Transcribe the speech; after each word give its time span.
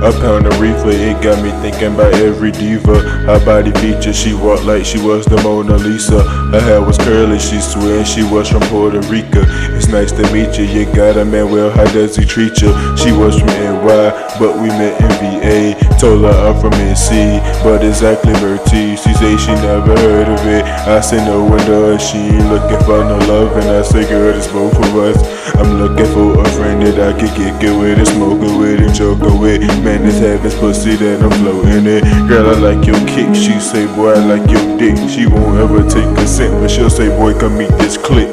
A 0.00 0.10
pound 0.12 0.46
of 0.46 0.58
reefer, 0.58 0.88
it 0.88 1.22
got 1.22 1.44
me 1.44 1.50
thinking 1.60 1.92
about 1.92 2.14
every 2.14 2.50
diva. 2.50 3.00
Her 3.28 3.44
body 3.44 3.70
feature, 3.72 4.14
she 4.14 4.32
walked 4.32 4.64
like 4.64 4.86
she 4.86 4.96
was 4.98 5.26
the 5.26 5.36
Mona 5.42 5.76
Lisa. 5.76 6.22
Her 6.22 6.60
hair 6.60 6.80
was 6.80 6.96
curly, 6.96 7.38
she 7.38 7.60
swear 7.60 8.02
she 8.06 8.22
was 8.22 8.48
from 8.48 8.62
Puerto 8.72 9.00
Rico. 9.12 9.44
It's 9.76 9.88
nice 9.88 10.10
to 10.12 10.22
meet 10.32 10.56
you, 10.56 10.64
you 10.64 10.86
got 10.96 11.18
a 11.18 11.24
man, 11.26 11.52
well, 11.52 11.70
how 11.70 11.84
does 11.92 12.16
he 12.16 12.24
treat 12.24 12.62
you? 12.62 12.72
She 12.96 13.12
was 13.12 13.38
from 13.38 13.48
NY, 13.48 14.36
but 14.40 14.56
we 14.56 14.68
met 14.72 14.96
in 15.04 15.12
VA. 15.20 15.76
Told 16.00 16.24
her 16.24 16.32
I'm 16.48 16.58
from 16.58 16.72
NC, 16.80 17.62
but 17.62 17.84
exactly 17.84 18.32
Bertie. 18.40 18.96
She 18.96 19.12
say 19.12 19.36
she 19.36 19.52
never 19.60 19.92
heard 20.00 20.28
of 20.32 20.46
it. 20.46 20.64
I 20.88 21.02
say 21.02 21.22
no 21.26 21.44
one 21.44 21.60
does, 21.68 22.00
she 22.00 22.16
ain't 22.16 22.48
looking 22.48 22.80
for 22.88 23.04
no 23.04 23.18
love, 23.28 23.54
and 23.58 23.68
I 23.68 23.82
say, 23.82 24.08
girl, 24.08 24.34
it's 24.34 24.48
both 24.48 24.72
of 24.72 24.96
us. 24.96 25.40
I'm 25.56 25.76
looking 25.76 26.06
for 26.14 26.40
a 26.40 26.48
friend 26.56 26.80
that 26.86 26.98
I 26.98 27.12
could 27.12 27.36
kick 27.36 27.60
it 27.60 27.76
with 27.78 27.98
and 27.98 28.08
smoke 28.08 28.40
it 28.40 28.56
with 28.56 28.80
and 28.80 28.98
it 28.98 29.38
with. 29.38 29.89
Man, 29.90 30.06
this 30.06 30.20
heaven's 30.20 30.54
pussy 30.54 30.94
that 31.02 31.18
I'm 31.18 31.34
floating 31.42 31.82
it. 31.82 32.06
Girl, 32.30 32.46
I 32.46 32.54
like 32.62 32.86
your 32.86 32.94
kick. 33.10 33.34
She 33.34 33.58
say, 33.58 33.90
boy, 33.98 34.14
I 34.14 34.22
like 34.22 34.46
your 34.46 34.62
dick. 34.78 34.94
She 35.10 35.26
won't 35.26 35.58
ever 35.58 35.82
take 35.82 36.06
consent, 36.14 36.54
but 36.62 36.70
she'll 36.70 36.88
say, 36.88 37.08
boy, 37.08 37.34
come 37.34 37.58
meet 37.58 37.74
this 37.82 37.98
click. 37.98 38.30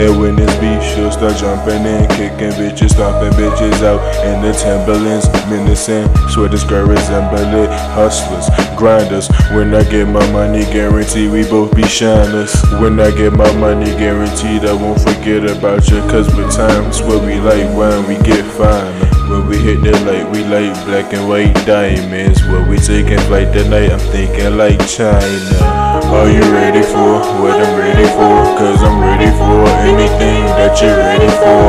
And 0.00 0.16
when 0.16 0.40
it's 0.40 0.56
beef, 0.56 0.80
she'll 0.80 1.12
start 1.12 1.36
jumping 1.36 1.84
and 1.84 2.08
kicking 2.16 2.56
bitches, 2.56 2.96
stomping 2.96 3.36
bitches 3.36 3.76
out 3.84 4.00
in 4.24 4.40
the 4.40 4.56
Timberlands, 4.56 5.28
menacing. 5.52 6.08
Swear 6.32 6.48
this 6.48 6.64
girl 6.64 6.88
resemble 6.88 7.44
it. 7.44 7.68
Hustlers, 7.92 8.48
grinders. 8.72 9.28
When 9.52 9.74
I 9.74 9.84
get 9.84 10.08
my 10.08 10.24
money, 10.32 10.64
guarantee 10.72 11.28
we 11.28 11.44
both 11.44 11.76
be 11.76 11.84
shiners. 11.84 12.56
When 12.80 12.98
I 13.00 13.10
get 13.12 13.34
my 13.34 13.52
money, 13.60 13.92
guaranteed 14.00 14.64
I 14.64 14.72
won't 14.72 15.04
forget 15.04 15.44
about 15.44 15.90
you. 15.90 16.00
Cause 16.08 16.34
with 16.34 16.56
times 16.56 17.02
where 17.02 17.20
we 17.20 17.36
like 17.36 17.68
wine, 17.76 18.08
we 18.08 18.16
get 18.24 18.44
finer. 18.56 19.15
When 19.36 19.48
we 19.48 19.58
hit 19.58 19.82
the 19.84 19.92
light, 20.08 20.24
we 20.32 20.44
like 20.48 20.72
black 20.88 21.12
and 21.12 21.28
white 21.28 21.52
diamonds. 21.68 22.40
When 22.48 22.70
we 22.70 22.78
taking 22.78 23.20
flight 23.28 23.52
tonight, 23.52 23.92
I'm 23.92 24.00
thinking 24.08 24.56
like 24.56 24.80
China. 24.88 25.60
Are 26.08 26.24
you 26.24 26.40
ready 26.56 26.80
for 26.80 27.20
what 27.44 27.60
I'm 27.60 27.76
ready 27.76 28.08
for? 28.16 28.56
Cause 28.56 28.80
I'm 28.80 28.96
ready 28.98 29.28
for 29.36 29.60
anything 29.84 30.40
that 30.56 30.80
you're 30.80 30.96
ready 30.96 31.28
for. 31.36 31.68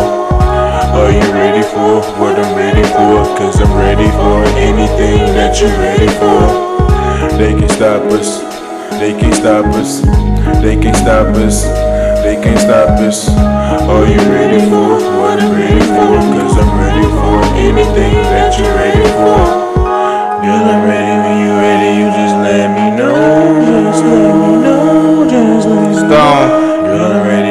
Are 0.96 1.12
you 1.12 1.28
ready 1.36 1.62
for 1.68 2.00
what 2.16 2.40
I'm 2.40 2.56
ready 2.56 2.88
for? 2.88 3.36
Cause 3.36 3.60
I'm 3.60 3.76
ready 3.76 4.08
for 4.16 4.48
anything 4.56 5.36
that 5.36 5.60
you're 5.60 5.76
ready 5.76 6.08
for. 6.24 7.36
They 7.38 7.52
can 7.52 7.68
stop 7.68 8.02
us, 8.16 8.40
they 8.96 9.12
can 9.12 9.34
stop 9.34 9.66
us, 9.76 10.02
they 10.64 10.80
can 10.80 10.96
stop 10.96 11.36
us, 11.36 11.64
they 12.24 12.40
can 12.42 12.58
stop 12.58 12.98
us. 13.02 13.28
Are 13.28 14.08
you 14.08 14.24
ready 14.32 14.64
for 14.72 15.04
what 15.20 15.44
I'm 15.44 15.52
ready 15.52 15.84
for? 15.84 16.16
Cause 16.16 16.24
I'm 16.24 16.32
ready 16.32 16.56
for 16.56 16.57
anything 18.58 18.66
you're 18.66 18.76
ready 18.76 19.04
for. 19.14 19.38
Girl, 20.42 20.66
I'm 20.66 20.84
ready 20.86 21.14
when 21.22 21.38
you 21.42 21.52
ready, 21.60 21.90
you 22.00 22.08
just 22.12 22.36
let 22.36 22.70
me 22.76 22.86
know. 22.96 23.14
Just 23.66 24.04
let 24.04 24.36
me 24.36 24.52
know, 24.64 25.28
just 25.30 25.68
let 25.68 25.82
me 25.82 25.96
know. 25.96 26.08
Girl, 26.08 27.12
I'm 27.12 27.28
ready 27.28 27.47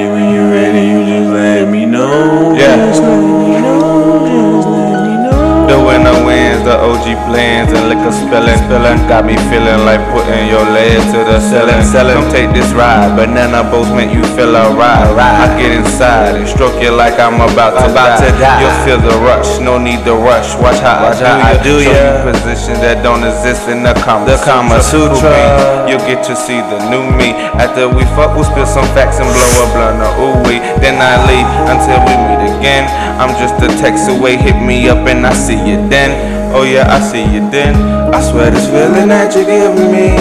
OG 7.07 7.31
blends 7.31 7.71
and 7.71 7.87
liquor 7.87 8.11
spilling, 8.11 8.59
spilling. 8.67 8.99
Got 9.07 9.27
me 9.31 9.39
feeling 9.47 9.87
like 9.87 10.03
putting 10.11 10.51
your 10.51 10.67
legs 10.75 11.07
to 11.15 11.23
the 11.23 11.39
ceiling, 11.39 11.83
selling. 11.87 12.19
Come 12.19 12.31
take 12.35 12.51
this 12.51 12.67
ride, 12.75 13.15
banana 13.15 13.63
boats 13.63 13.91
make 13.95 14.11
you 14.11 14.27
feel 14.35 14.57
alright. 14.59 15.07
I 15.15 15.47
get 15.55 15.71
inside 15.71 16.35
and 16.35 16.49
stroke 16.49 16.83
you 16.83 16.91
like 16.91 17.15
I'm 17.23 17.39
about 17.39 17.79
to 17.79 17.87
About 17.87 18.19
die. 18.19 18.27
to 18.27 18.31
die. 18.43 18.59
You'll 18.59 18.81
feel 18.83 18.99
the 18.99 19.15
rush, 19.23 19.61
no 19.63 19.79
need 19.79 20.03
to 20.05 20.15
rush. 20.19 20.59
Watch 20.59 20.83
how 20.83 21.07
Watch 21.07 21.23
I 21.23 21.39
how 21.39 21.55
I 21.55 21.63
do 21.63 21.79
do 21.79 21.87
ya. 21.87 21.87
Show 21.87 21.95
ya. 21.95 22.11
you 22.11 22.33
positions 22.35 22.81
that 22.83 22.99
don't 23.07 23.23
exist 23.23 23.71
in 23.71 23.87
the 23.87 23.95
Kama 24.03 24.27
The 24.27 24.39
Kama 24.43 24.83
Sutra. 24.83 25.15
Sutra. 25.15 25.87
You'll 25.87 26.07
get 26.11 26.27
to 26.27 26.35
see 26.35 26.59
the 26.59 26.79
new 26.91 27.07
me. 27.15 27.39
After 27.63 27.87
we 27.87 28.03
fuck, 28.19 28.35
we'll 28.35 28.51
spill 28.51 28.67
some 28.67 28.87
facts 28.99 29.23
and 29.23 29.31
blow 29.31 29.63
a 29.63 29.67
blunt 29.71 30.03
of 30.03 30.11
ooh 30.19 30.35
wee. 30.51 30.59
Then 30.83 30.99
I 30.99 31.15
leave 31.31 31.47
until 31.71 32.03
we 32.03 32.15
meet 32.27 32.43
again. 32.59 32.91
I'm 33.23 33.31
just 33.39 33.55
a 33.63 33.71
text 33.79 34.11
away, 34.11 34.35
hit 34.37 34.59
me 34.59 34.89
up 34.91 35.07
and 35.07 35.23
I 35.23 35.33
see 35.33 35.55
you 35.57 35.79
then. 35.87 36.36
Oh 36.55 36.63
yeah, 36.63 36.87
I 36.89 37.01
see 37.01 37.25
you 37.25 37.49
then. 37.51 37.75
I 38.15 38.21
swear 38.21 38.51
this 38.51 38.67
feeling 38.67 39.09
that 39.09 39.35
you 39.35 39.45
give 39.45 39.75
me 39.75 40.15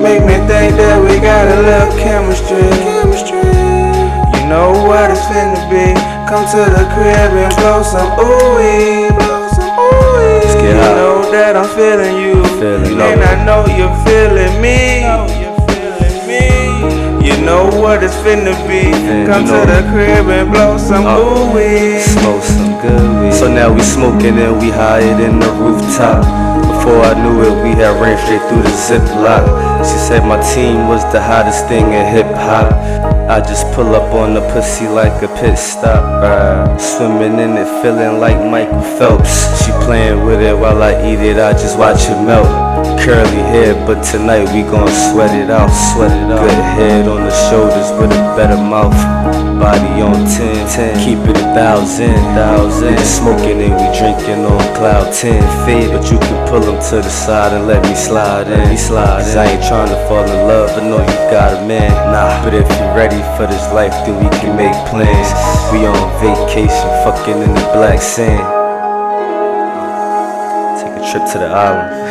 make 0.00 0.22
me 0.22 0.36
think 0.46 0.76
that 0.78 0.98
we 1.02 1.18
got 1.20 1.44
a 1.50 1.58
little 1.62 1.92
chemistry. 1.98 2.62
Chemistry. 2.84 3.42
You 4.34 4.42
know 4.48 4.72
what 4.86 5.10
it's 5.10 5.20
finna 5.26 5.58
be. 5.68 5.92
Come 6.30 6.46
to 6.54 6.62
the 6.70 6.84
crib 6.94 7.32
and 7.34 7.52
blow 7.58 7.82
some 7.82 8.10
ooh 8.18 8.58
wee, 8.58 9.10
blow 9.14 9.48
some. 9.52 9.66
Let's 10.16 10.54
You 10.62 10.74
know 10.74 11.26
that 11.30 11.56
I'm 11.56 11.68
feeling 11.74 12.16
you, 12.18 12.42
Feeling 12.58 12.98
and. 12.98 13.22
I 13.22 13.44
know 13.44 13.66
you're 13.66 13.94
feeling 14.06 14.60
me. 14.62 15.06
You 17.26 17.36
know 17.44 17.66
what 17.82 18.02
it's 18.02 18.14
finna 18.22 18.54
be. 18.66 18.90
Come 19.26 19.42
you 19.42 19.50
to 19.50 19.58
the 19.66 19.82
crib 19.92 20.28
and 20.30 20.50
blow 20.50 20.78
some 20.78 21.06
Uh, 21.06 21.18
ooh 21.18 21.54
wee. 21.54 21.98
Now 23.54 23.72
we 23.72 23.80
smoking 23.80 24.38
and 24.38 24.60
we 24.60 24.70
higher 24.70 25.16
than 25.16 25.40
the 25.40 25.50
rooftop. 25.58 26.22
Before 26.68 27.00
I 27.00 27.14
knew 27.14 27.42
it, 27.42 27.64
we 27.64 27.70
had 27.70 27.98
ran 28.00 28.18
straight 28.18 28.42
through 28.48 28.62
the 28.62 28.68
ziplock. 28.68 29.46
She 29.78 29.98
said 29.98 30.20
my 30.26 30.40
team 30.54 30.88
was 30.88 31.02
the 31.10 31.22
hottest 31.22 31.66
thing 31.66 31.86
in 31.92 32.06
hip 32.14 32.26
hop. 32.26 32.72
I 33.30 33.40
just 33.40 33.66
pull 33.72 33.94
up 33.94 34.12
on 34.12 34.34
the 34.34 34.42
pussy 34.52 34.86
like 34.86 35.22
a 35.22 35.28
pit 35.40 35.58
stop. 35.58 36.04
Uh, 36.22 36.76
swimming 36.76 37.38
in 37.40 37.56
it, 37.56 37.82
feeling 37.82 38.20
like 38.20 38.38
Michael 38.38 38.82
Phelps. 38.98 39.64
She 39.64 39.72
playing 39.86 40.24
with 40.24 40.40
it 40.42 40.56
while 40.56 40.82
I 40.82 40.92
eat 41.10 41.20
it, 41.20 41.38
I 41.38 41.52
just 41.52 41.78
watch 41.78 42.02
it 42.08 42.22
melt. 42.22 42.65
Curly 42.76 43.40
hair, 43.48 43.72
but 43.86 44.04
tonight 44.04 44.44
we 44.52 44.60
gon' 44.60 44.88
sweat 45.08 45.32
it 45.32 45.48
out, 45.48 45.72
sweat 45.72 46.12
it 46.12 46.28
out. 46.28 46.44
Good 46.44 46.64
head 46.76 47.08
on 47.08 47.24
the 47.24 47.32
shoulders 47.48 47.88
with 47.96 48.12
a 48.12 48.22
better 48.36 48.60
mouth. 48.60 48.92
Body 49.56 50.02
on 50.04 50.28
10, 50.28 50.68
10. 50.68 51.00
keep 51.00 51.18
it 51.24 51.40
a 51.40 51.46
thousand, 51.56 52.12
thousand. 52.36 52.98
Smoking 52.98 53.62
and 53.64 53.72
we 53.80 53.88
drinking 53.96 54.44
on 54.44 54.60
cloud 54.76 55.08
10. 55.14 55.40
Fade, 55.64 55.88
but 55.88 56.04
you 56.12 56.18
can 56.18 56.48
pull 56.48 56.60
them 56.60 56.76
to 56.90 56.96
the 57.00 57.08
side 57.08 57.56
and 57.56 57.66
let 57.66 57.82
me 57.88 57.94
slide 57.94 58.48
in. 58.48 58.68
Me 58.68 58.76
slide 58.76 59.24
in. 59.24 59.38
I 59.38 59.56
ain't 59.56 59.64
trying 59.64 59.88
to 59.88 59.96
fall 60.06 60.28
in 60.28 60.46
love, 60.46 60.76
but 60.76 60.84
know 60.84 61.00
you 61.00 61.16
got 61.32 61.56
a 61.56 61.66
man. 61.66 61.88
Nah, 62.12 62.44
but 62.44 62.52
if 62.52 62.68
you 62.68 62.84
ready 62.92 63.22
for 63.40 63.48
this 63.48 63.72
life, 63.72 63.96
then 64.04 64.20
we 64.20 64.28
can 64.36 64.54
make 64.54 64.76
plans. 64.92 65.32
We 65.72 65.86
on 65.88 65.96
vacation, 66.20 66.90
fucking 67.08 67.40
in 67.40 67.54
the 67.56 67.66
black 67.72 68.02
sand. 68.02 68.44
Take 70.76 70.92
a 70.92 71.02
trip 71.08 71.24
to 71.32 71.38
the 71.38 71.48
island. 71.48 72.05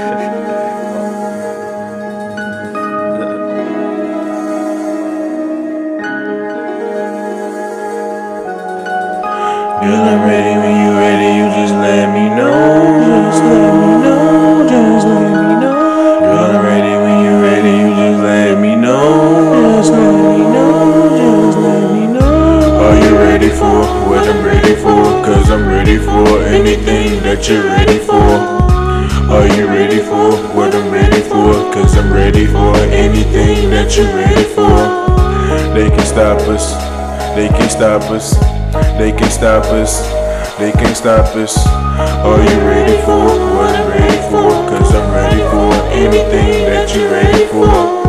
Girl, 9.86 10.02
I'm 10.02 10.26
ready 10.26 10.58
when 10.58 10.76
you 10.82 10.98
ready, 10.98 11.38
you 11.38 11.46
just 11.62 11.76
let 11.76 12.10
me 12.12 12.28
know. 12.28 12.58
Just 13.06 13.44
let 13.44 13.70
me 13.78 14.02
know, 14.02 14.66
just 14.68 15.06
let 15.06 15.30
me 15.30 15.54
know. 15.62 16.20
Girl, 16.26 16.58
I'm 16.58 16.66
ready 16.66 16.94
when 16.98 17.18
you 17.24 17.34
ready, 17.40 17.70
you 17.70 17.90
just 17.94 18.20
let 18.24 18.60
me 18.60 18.76
know. 18.76 19.78
Just 19.78 19.92
let 19.92 20.10
me 20.10 20.42
know, 20.42 20.74
just 21.22 21.58
let 21.60 21.94
me 21.94 22.08
know. 22.08 22.82
Are 22.82 22.98
you 22.98 23.16
ready 23.16 23.50
for 23.50 23.86
what 24.10 24.28
I'm 24.28 24.44
ready 24.44 24.74
for? 24.74 25.04
Cause 25.24 25.52
I'm 25.52 25.68
ready 25.70 26.00
for 26.00 26.42
anything 26.42 27.22
that 27.22 27.48
you're 27.48 27.66
ready 27.66 28.00
for. 28.00 28.26
Are 29.30 29.48
you 29.56 29.68
ready 29.68 30.00
for 30.00 30.34
what 30.58 30.74
I'm 30.74 30.90
ready 30.90 31.22
for? 31.22 31.54
Cause 31.72 31.96
I'm 31.96 32.12
ready 32.12 32.48
for 32.48 32.76
anything 32.90 33.70
that 33.70 33.96
you're 33.96 34.08
ready 34.16 34.46
for. 34.46 35.06
They 35.76 35.92
can 35.92 36.06
stop 36.08 36.42
us, 36.50 36.74
they 37.36 37.50
can 37.50 37.70
stop 37.70 38.02
us, 38.10 38.34
they 38.98 39.12
can 39.12 39.30
stop 39.30 39.66
us, 39.66 40.02
they 40.58 40.72
can 40.72 40.96
stop 40.96 41.36
us. 41.36 41.58
Are 41.68 42.40
you 42.40 42.60
ready 42.62 42.98
for 43.04 43.26
what 43.56 43.76
I'm 43.76 43.88
ready 43.90 44.22
for? 44.30 44.50
Cause 44.70 44.94
I'm 44.96 45.12
ready 45.14 45.42
for 45.52 45.74
anything 45.92 46.66
that 46.70 46.96
you're 46.96 47.12
ready 47.12 47.46
for. 47.48 48.05